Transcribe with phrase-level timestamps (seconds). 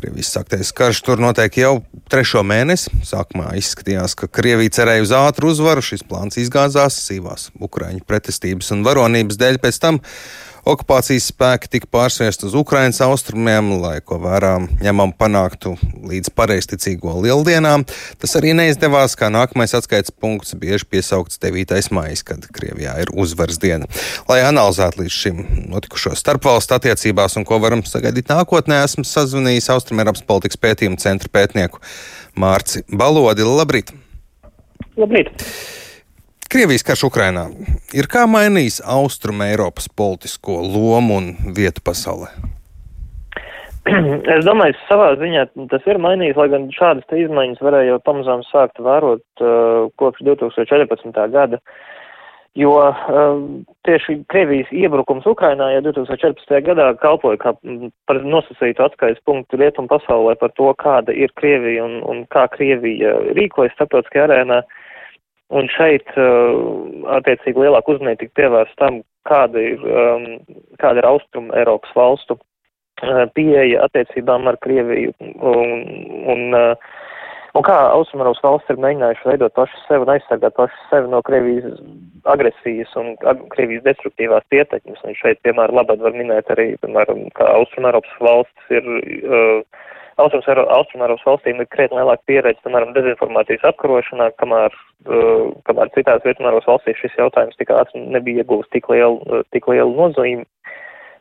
[0.00, 1.72] Krievijas sāktais karš tur notiek jau
[2.08, 2.88] trešo mēnesi.
[3.04, 5.82] Sākumā izskatījās, ka Krievija cerēja uz ātru uzvaru.
[5.84, 9.58] Šis plāns izgāzās sīvās Ukraiņu pretestības un varonības dēļ.
[9.60, 10.00] Pēc tam
[10.68, 15.74] okupācijas spēki tika pārsviest uz Ukraiņas austrumiem, lai ko vērā ņemam panāktu
[16.10, 17.86] līdz pareizticīgo lieldienām.
[18.20, 21.90] Tas arī neizdevās, kā nākamais atskaites punkts bieži piesaukts 9.
[21.96, 23.88] maijs, kad Krievijā ir uzvaras diena.
[24.28, 30.26] Lai analizētu līdz šim notikušo starpvalstu attiecībās un ko varam sagaidīt nākotnē, esmu sazvanījis Austrumēropas
[30.28, 31.82] politikas pētījuma centra pētnieku
[32.40, 33.46] Mārci Balodi.
[33.46, 33.94] Labrīt!
[35.00, 35.32] Labrīt!
[36.50, 37.44] Krievijas karš Ukrainā
[37.94, 42.26] ir kā mainījis Austrum Eiropas politisko lomu un vietu pasaulē?
[44.34, 48.82] Es domāju, savā ziņā tas ir mainījis, lai gan šādas izmaiņas varēja jau pamazām sākt
[48.82, 51.22] vērot uh, kopš 2014.
[51.36, 51.62] gada,
[52.58, 53.46] jo uh,
[53.86, 56.58] tieši Krievijas iebrukums Ukrainā jau 2014.
[56.66, 57.54] gadā kalpoja kā
[58.10, 63.20] par nosacītu atskaites punktu rietumu pasaulē par to, kāda ir Krievija un, un kā Krievija
[63.38, 64.64] rīkojas starptautiskajā arēnā.
[64.66, 64.79] Uh,
[65.50, 70.28] Un šeit, uh, attiecīgi, lielāka uzmanība tika pievērsta tam, kāda ir, um,
[70.78, 75.74] kāda ir Austrum Eiropas valstu uh, pieeja attiecībām ar Krieviju un,
[76.30, 76.94] un, uh,
[77.58, 81.22] un kā Austrum Eiropas valsts ir mēģinājuši veidot pašu sevi un aizsargāt pašu sevi no
[81.26, 81.82] Krievijas
[82.30, 83.16] agresijas un
[83.50, 85.02] Krievijas destruktīvās ietekmes.
[85.02, 89.82] Un šeit, piemēram, labad var minēt arī, piemēram, kā Austrum Eiropas valsts ir uh,
[90.20, 94.76] Austrumēropas valstīm ir krietni lielāka pieredze, piemēram, dezinformācijas apkarošanā, kamēr,
[95.08, 99.68] uh, kamēr citās Rietumēropas valstīs šis jautājums tik ātri nebija iegūst tik lielu, uh, tik
[99.70, 100.46] lielu nozīmi.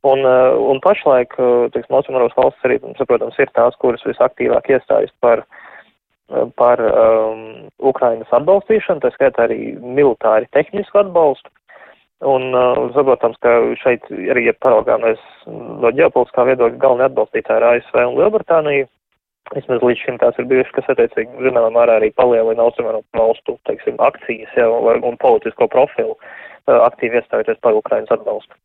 [0.07, 1.33] Un, uh, un pašlaik,
[1.73, 5.43] teiksim, Austrumēropas valsts arī, saprotams, ir tās, kuras visaktīvāk iestājas par,
[6.55, 7.41] par um,
[7.91, 11.51] Ukrainas atbalstīšanu, tā skaitā arī militāri tehnisku atbalstu.
[12.27, 17.99] Un uh, saprotams, ka šeit arī, ja paraugāmies no ģeopolitiskā viedokļa, galvenie atbalstītāji ir ASV
[18.03, 18.89] un Lielbritānija.
[19.55, 23.95] Vismaz līdz šim tās ir bijušas, kas attiecīgi, zināmā mērā arī palielina austrumēropu valstu, teiksim,
[24.03, 28.59] akcijas jau un politisko profilu uh, aktīvi iestājoties par Ukrainas atbalstu.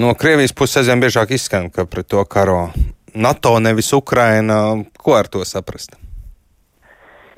[0.00, 2.70] No Krievijas puses aizvien biežāk izskan, ka pret to karo
[3.14, 4.80] NATO nevis Ukraina.
[4.98, 5.96] Ko ar to saprast?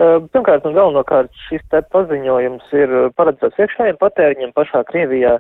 [0.03, 5.37] Pirmkārt un galvenokārt šis te paziņojums ir paredzēts iekšējiem patēriņiem pašā Krievijā,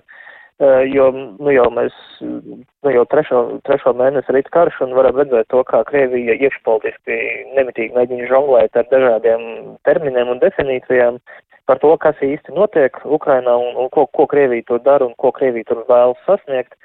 [0.93, 1.07] jo,
[1.43, 5.81] nu jau mēs, nu jau trešo, trešo mēnesi rīt karš un varam redzēt to, kā
[5.89, 7.17] Krievija iekšpolitiski
[7.57, 9.49] nemitīgi mēģina žonglēt ar dažādiem
[9.89, 11.19] terminiem un definīcijām
[11.67, 15.33] par to, kas īsti notiek Ukrainā un, un ko, ko Krievija tur dara un ko
[15.35, 16.77] Krievija tur vēlas sasniegt.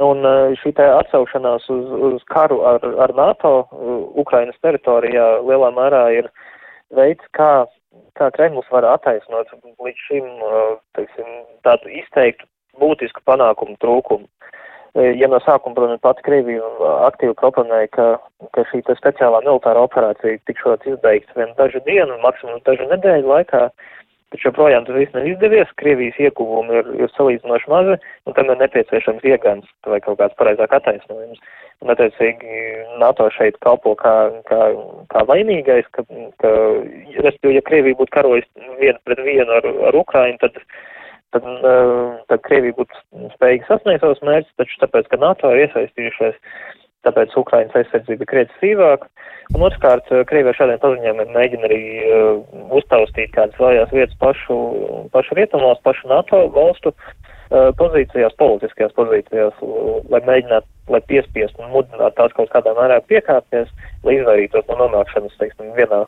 [0.00, 0.22] Un
[0.56, 3.50] šī tā atsaukšanās uz, uz karu ar, ar NATO
[4.22, 6.46] Ukrainas teritorijā lielā mērā ir uh,
[6.96, 7.66] veids, kā,
[8.18, 9.52] kā Kremlis var attaisnot
[9.82, 10.28] līdz šim,
[10.98, 11.30] teiksim,
[11.66, 12.46] tādu izteiktu
[12.80, 14.28] būtisku panākumu trūkumu.
[14.98, 16.66] Ja no sākuma, protams, pati Krievija
[17.06, 18.06] aktīvi proponēja, ka,
[18.56, 23.68] ka šī speciālā militārā operācija tikšot izbeigta vien dažu dienu, maksimums dažu nedēļu laikā,
[24.30, 27.96] taču joprojām tas viss nav izdevies, Krievijas ieguvumi ir, ir salīdzinoši mazi,
[28.26, 31.42] un tam ir nepieciešams iegans vai kaut kāds pareizāk attaisnojums.
[31.80, 32.58] Un, attiecīgi,
[33.00, 34.12] NATO šeit kalpo kā,
[34.50, 34.60] kā,
[35.08, 36.04] kā vainīgais, ka,
[36.42, 36.50] ka,
[37.24, 38.48] respektīvi, ja Krievija būtu karojis
[38.82, 40.58] vienu pret vienu ar, ar Ukrainu, tad,
[41.32, 41.48] tad,
[42.28, 46.36] tad Krievija būtu spējīga sasniegt savus mērķus, taču tāpēc, ka NATO ir iesaistījušies,
[47.06, 49.08] tāpēc Ukrainas aizsardzība ir krietni sīvāka.
[49.54, 52.42] Un otrkārt, Krievija šādiem paziņojumiem mēģina arī uh,
[52.76, 54.58] uztaustīt kādas vājās vietas pašu,
[55.14, 56.94] pašu rietumos, pašu NATO valstu
[57.50, 59.56] Uh, pozīcijās, politiskajās pozīcijās,
[60.06, 63.72] lai mēģinātu, lai piespiestu un mudinātu tās kaut kādā mērā piekāpties,
[64.06, 65.98] lai izvairītos no nonākšanas, teiksim, vienā,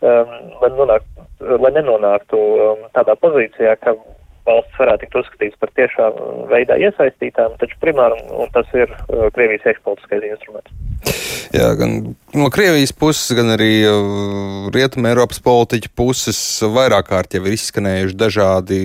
[0.00, 0.32] um,
[0.62, 1.04] lai, nonāk,
[1.44, 3.92] lai nenonāktu um, tādā pozīcijā, ka
[4.48, 6.08] valsts varētu tikt uzskatīts par tiešā
[6.50, 10.74] veidā iesaistītām, taču primāri, un tas ir uh, Krievijas iekšpolitiskais instruments.
[11.54, 11.94] Jā, gan
[12.36, 18.18] no Krievijas puses, gan arī uh, Rietumē Eiropas politiķu puses vairāk kārt jau ir izskanējuši
[18.18, 18.80] dažādi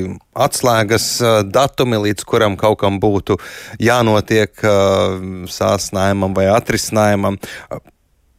[0.48, 3.40] atslēgas uh, datumi, līdz kuram kaut kam būtu
[3.82, 4.52] jānotiek
[5.50, 7.40] sāsnājumam vai atrisinājumam.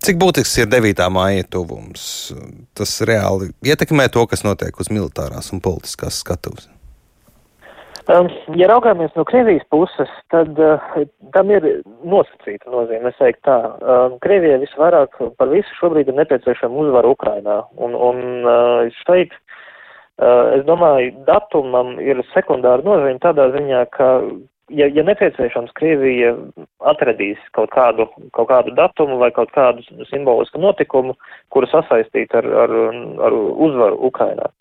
[0.04, 1.00] Cik būtisks ir 9.
[1.14, 2.04] māja tuvums?
[2.76, 6.68] Tas reāli ietekmē to, kas notiek uz militārās un politiskās skatuves.
[8.12, 8.26] Um,
[8.60, 10.82] ja raugāmies no Krievijas puses, tad uh,
[11.32, 11.64] tam ir
[12.04, 13.08] nosacīta nozīme.
[13.08, 17.62] Es teiktu tā, um, Krievijai visvairāk par visu šobrīd ir nepieciešama uzvara Ukrainā.
[17.80, 19.32] Un, un uh, šeit,
[20.20, 24.10] uh, es domāju, datumam ir sekundāra nozīme tādā ziņā, ka,
[24.68, 26.34] ja, ja nepieciešams, Krievija
[26.92, 31.16] atradīs kaut kādu, kaut kādu datumu vai kaut kādu simbolisku notikumu,
[31.56, 32.78] kuru sasaistīt ar, ar,
[33.30, 34.52] ar uzvaru Ukrainā.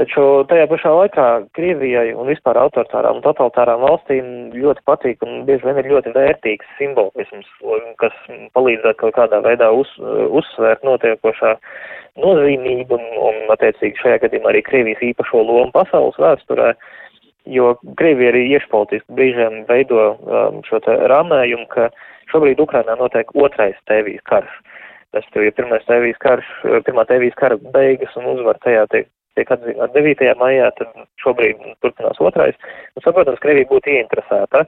[0.00, 5.66] Taču tajā pašā laikā Krievijai un vispār autoritārām un totalitārām valstīm ļoti patīk un bieži
[5.66, 7.50] vien ir ļoti vērtīgs simbolisms,
[8.00, 8.16] kas
[8.56, 9.92] palīdzētu kaut kādā veidā uz,
[10.40, 11.52] uzsvērt notiekošā
[12.24, 16.72] nozīmību un, un, attiecīgi, šajā gadījumā arī Krievijas īpašo lomu pasaules vēsturē,
[17.58, 21.90] jo Krievija arī iešpolitiski brīžiem veido um, šo te rāmējumu, ka
[22.32, 24.58] šobrīd Ukrainā notiek otrais tēvijas karš.
[25.12, 26.52] Tas, ja pirmais tēvijas karš,
[26.88, 30.32] pirmā tēvijas kara beigas un uzvar tajā tiek tiek atzīmēta 9.
[30.40, 32.58] maijā, tad šobrīd turpinās otrais.
[32.96, 34.64] Un, saprotams, Krievija būtu ieinteresēta,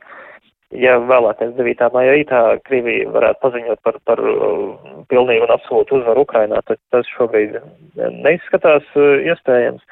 [0.85, 1.91] ja vēlākais 9.
[1.97, 7.11] maijā rītā Krievija varētu paziņot par, par uh, pilnīgu un absolūtu uzvaru Ukrainā, tad tas
[7.17, 7.59] šobrīd
[7.99, 9.85] neizskatās uh, iespējams.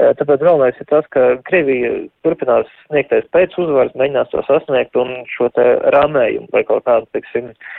[0.00, 1.92] Uh, tāpēc galvenais ir tas, ka Krievija
[2.26, 5.66] turpinās sniegties pēc uzvaras, mēģinās to sasniegt un šo te
[5.96, 7.78] rāmējumu vai kaut kādu, teiksim, uh,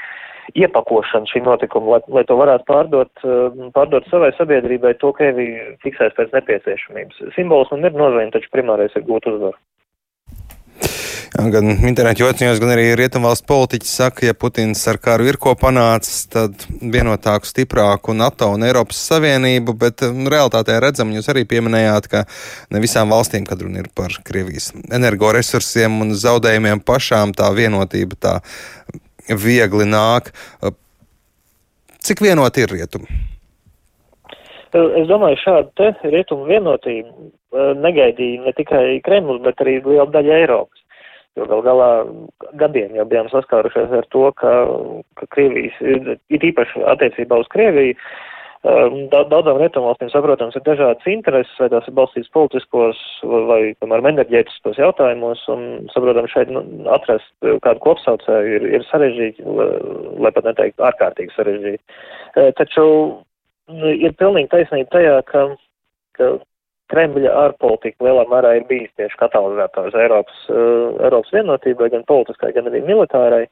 [0.55, 6.17] iepakošanu šī notikuma, lai, lai to varētu pārdot, eh, pārdot savai sabiedrībai, to Krievija fiksēs
[6.17, 7.21] pēc nepieciešamības.
[7.35, 9.59] Simbols man ir nozīme, taču primārais ir gūt uzvaru.
[11.31, 16.25] Gan internetu jociņos, gan arī rietumvalstu politiķi saka, ja Putins ar karu ir ko panācis,
[16.27, 22.25] tad vienotāku, stiprāku NATO un Eiropas Savienību, bet nu, realitātē redzam, jūs arī pieminējāt, ka
[22.75, 28.35] ne visām valstīm, kad runa ir par Krievijas energoresursiem un zaudējumiem pašām, tā vienotība tā
[29.29, 30.31] viegli nāk.
[32.01, 33.19] Cik vienoti ir rietumi?
[34.71, 40.79] Es domāju, šāda rietumu vienotība eh, negaidīja ne tikai Kremlis, bet arī liela daļa Eiropas.
[41.39, 41.89] Jo gal galā
[42.59, 44.51] gadiem jau bijām saskārušies ar to, ka,
[45.19, 48.31] ka Krievijas, ir īpaši attiecībā uz Krieviju, uh,
[48.62, 55.42] daudzām rietumvalstīm, saprotams, ir dažādas intereses, vai tās ir balstītas politiskos vai, piemēram, enerģētiskos jautājumos,
[55.50, 55.63] un,
[55.94, 56.62] saprotams, šeit nu,
[56.94, 57.31] atrast
[57.66, 59.48] kādu kopsaucēju ir, ir sarežģīti,
[60.22, 61.81] lai pat neteikt ārkārtīgi sarežģīti.
[62.36, 65.46] Ehm, taču nu, ir pilnīgi taisnība tajā, ka,
[66.19, 66.31] ka
[66.92, 72.68] Kremļa ārpolitika lielā mērā ir bijis tieši katalizētājs Eiropas, uh, Eiropas vienotībai, gan politiskai, gan
[72.68, 73.46] arī militārai.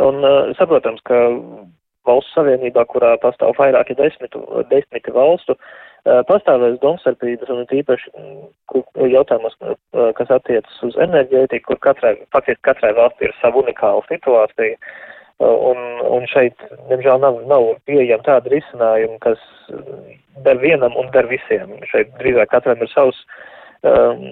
[0.00, 0.22] Un
[0.58, 1.18] saprotams, ka
[2.08, 5.56] valsts savienībā, kurā pastāv vairāki desmitu, desmiti valstu,
[6.28, 8.12] pastāvēs domstarpības un tīpaši
[9.14, 9.56] jautājumos,
[10.18, 14.76] kas attiecas uz enerģētiku, kur katrai, faktiski katrai valstī ir savu unikālu situāciju.
[15.44, 15.80] Un,
[16.14, 19.40] un šeit, diemžēl, nav, nav pieejama tāda risinājuma, kas
[20.44, 21.72] der vienam un der visiem.
[21.90, 23.18] Šeit drīzāk katram ir savs,
[23.82, 24.22] um,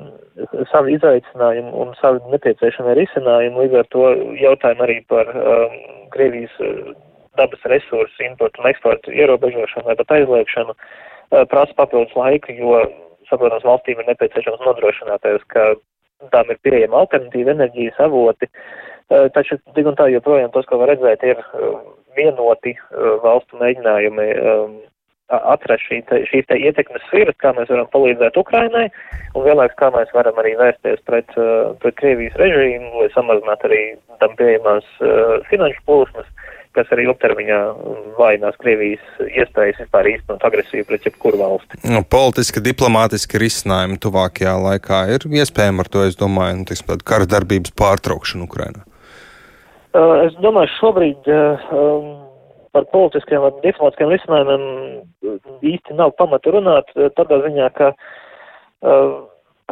[0.71, 3.65] savi izaicinājumi un savi nepieciešamie risinājumi.
[3.65, 4.13] Līdz ar to
[4.45, 5.75] jautājumu arī par um,
[6.15, 6.55] Krievijas
[7.37, 12.83] dabas resursu importu un eksportu ierobežošanu vai pat aizliekšanu eh, prasa papildus laiku, jo,
[13.31, 15.73] saprotams, valstīm ir nepieciešams nodrošināties, ka
[16.35, 20.93] tām ir pieejama alternatīva enerģijas avoti, eh, taču tik un tā joprojām tas, ko var
[20.93, 21.77] redzēt, ir eh,
[22.19, 22.77] vienoti
[23.25, 24.27] valstu mēģinājumi
[25.33, 28.91] atrast šī te, šīs te ietekmes sfēras, kā mēs varam palīdzēt Ukrainai,
[29.33, 31.33] un vienlaikus kā mēs varam arī vērsties pret,
[31.81, 33.81] pret Krievijas režīmu, lai samazinātu arī
[34.21, 34.91] tam pieejamās
[35.49, 36.29] finanšu plūsmas.
[36.73, 37.59] Uh, kas arī ilgtermiņā
[38.17, 41.81] vājinās Krievijas iespējas vispār īstenot agresiju pret jebkuru valsti.
[41.85, 47.29] Nu, politiski, diplomātiski risinājumi tuvākajā laikā ir iespējami ar to, es domāju, nu, tiksim, kara
[47.29, 48.87] darbības pārtraukšanu Ukrainā.
[49.93, 52.09] Uh, es domāju, šobrīd uh, um,
[52.73, 54.65] par politiskiem vai diplomātiskiem risinājumiem
[55.75, 56.89] īsti nav pamata runāt,
[57.19, 59.19] tādā ziņā, ka uh,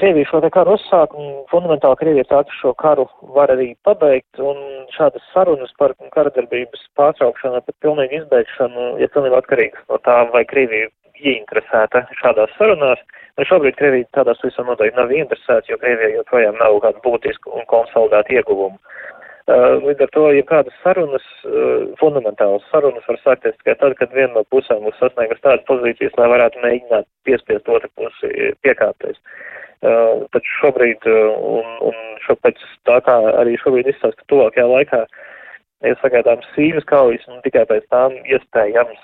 [0.00, 3.04] Krievija šo te karu uzsāk, un fundamentāli Krievija tā, ka šo karu
[3.36, 4.56] var arī pabeigt, un
[4.94, 10.88] šādas sarunas par karadarbības pārtraukšanu, par pilnīgu izbeigšanu, ir pilnībā atkarīgas no tā, vai Krievija
[11.20, 13.02] ieinteresēta šādās sarunās.
[13.36, 17.68] Un šobrīd Krievija tādās visam noteikti nav ieinteresēta, jo Krievija joprojām nav kādu būtisku un
[17.68, 18.80] konsolidētu ieguvumu.
[19.48, 24.12] Uh, līdz ar to, ja kādas sarunas, uh, fundamentālas sarunas var sākties tikai tad, kad
[24.12, 29.16] viena no pusēm būs sasniegusi tādas pozīcijas, lai varētu mēģināt piespiest otru pusi piekāpties.
[29.80, 35.02] Uh, taču šobrīd, un, un šo pēc tā kā arī šobrīd izsaka, ka tuvākajā laikā
[35.88, 39.00] ir sagaidāms sīvas kaujas, un tikai pēc tām iespējams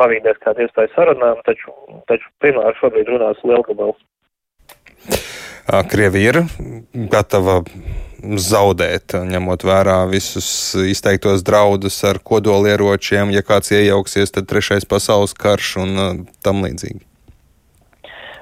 [0.00, 1.70] pavīdēs kādu iespēju sarunām, taču,
[2.10, 4.02] taču primāri šobrīd runās Lielgabals.
[5.68, 6.38] Krievija ir
[7.12, 7.58] gatava
[8.18, 10.48] zaudēt, ņemot vērā visus
[10.80, 17.04] izteiktos draudus ar kodolieročiem, ja kāds iejauksies, tad trešais pasaules karš un tam līdzīgi.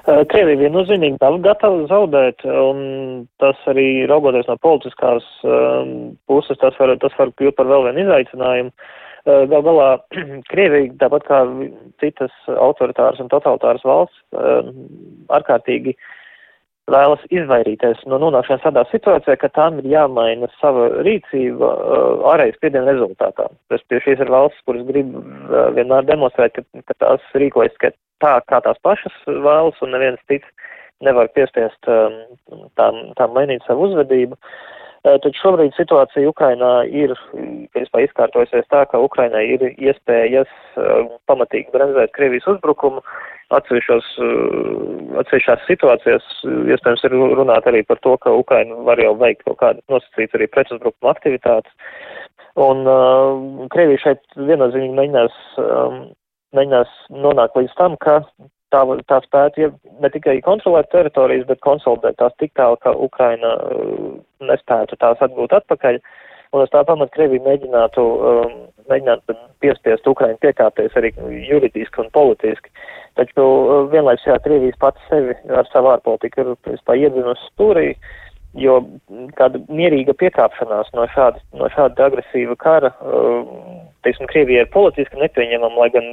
[0.07, 6.93] Krievija viennozīmīgi nav gatava zaudēt, un tas arī raugoties no politiskās um, puses, tas var,
[7.01, 8.71] tas var kļūt par vēl vienu izaicinājumu.
[9.27, 9.89] Uh, gal galā
[10.53, 11.41] Krievija, tāpat kā
[11.99, 14.71] citas autoritāras un totalitāras valsts, uh,
[15.35, 15.97] ārkārtīgi
[16.91, 22.93] vēlas izvairīties no nonākšanas tādā situācijā, ka tām ir jāmaina sava rīcība uh, ārējas spiediena
[22.93, 23.49] rezultātā.
[23.73, 27.91] Respektīvi, šīs ir valsts, kuras grib uh, vienmēr demonstrēt, ka, ka tās rīkojas ka
[28.23, 30.73] tā, kā tās pašas vēlas, un neviens cits
[31.05, 32.17] nevar piespiest um,
[32.79, 34.39] tām, tām mainīt savu uzvedību.
[35.05, 37.13] Uh, tad šobrīd situācija Ukrainā ir,
[37.75, 43.03] principā, izkārtojusies tā, ka Ukrainai ir iespējas uh, pamatīgi bremzēt Krievijas uzbrukumu,
[43.55, 49.13] atsevišķos, uh, atsevišķās situācijās, uh, iespējams, ir runāt arī par to, ka Ukraina var jau
[49.19, 51.71] veikt kaut kādu nosacītu arī pretuzbrukuma aktivitātes.
[52.57, 55.97] Un uh, Krievija šeit viennozīmīgi mēģinās, um,
[56.57, 58.19] mēģinās nonākt līdz tam, ka
[58.73, 63.53] tā, tā spētu ja ne tikai kontrolēt teritorijas, bet konsolidēt tās tik tālu, ka Ukraina
[63.61, 64.15] uh,
[64.49, 66.01] nespētu tās atgūt atpakaļ.
[66.55, 68.53] Un uz tā pamata Krievija mēģinātu, um,
[68.87, 71.11] mēģinātu piespiest Ukrainu piekāpties arī
[71.49, 72.71] juridiski un politiski.
[73.19, 77.89] Taču uh, vienlaiks jā, Krievijas pats sevi ar savu ārpolitiku ir, principā, iedzinusi stūrī,
[78.57, 78.79] jo
[79.37, 83.43] kāda mierīga piekāpšanās no šāda, no šāda agresīva kara, uh,
[84.07, 86.07] teiksim, Krievija ir politiski nepieņemama, lai gan,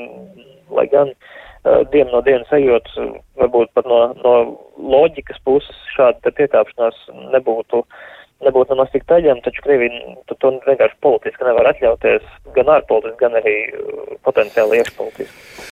[0.75, 2.91] lai gan uh, dienu no dienas ejot,
[3.39, 4.35] varbūt pat no, no
[4.83, 6.99] loģikas puses šāda piekāpšanās
[7.37, 8.03] nebūtu uh,
[8.47, 13.57] nebūtu nemaz tik taļam, taču Krievija to vienkārši politiski nevar atļauties, gan ārpolitiski, gan arī
[13.71, 15.55] uh, potenciāli iekšpolitiski.